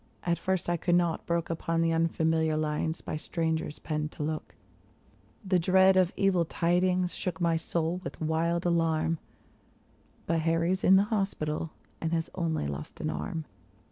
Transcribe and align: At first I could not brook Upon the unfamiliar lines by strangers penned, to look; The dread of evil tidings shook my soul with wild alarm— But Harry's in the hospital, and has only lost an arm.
At 0.23 0.39
first 0.39 0.67
I 0.67 0.77
could 0.77 0.95
not 0.95 1.27
brook 1.27 1.51
Upon 1.51 1.81
the 1.81 1.93
unfamiliar 1.93 2.57
lines 2.57 3.01
by 3.01 3.17
strangers 3.17 3.77
penned, 3.77 4.11
to 4.13 4.23
look; 4.23 4.55
The 5.45 5.59
dread 5.59 5.95
of 5.95 6.11
evil 6.17 6.43
tidings 6.43 7.13
shook 7.13 7.39
my 7.39 7.55
soul 7.55 8.01
with 8.03 8.19
wild 8.19 8.65
alarm— 8.65 9.19
But 10.25 10.39
Harry's 10.39 10.83
in 10.83 10.95
the 10.95 11.03
hospital, 11.03 11.69
and 12.01 12.13
has 12.13 12.31
only 12.33 12.65
lost 12.65 12.99
an 12.99 13.11
arm. 13.11 13.45